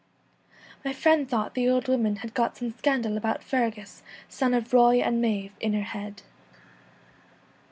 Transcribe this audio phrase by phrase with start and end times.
[0.83, 4.95] My friend thought the old woman had got some scandal about Fergus son of Roy
[4.99, 6.23] and Maive in her head.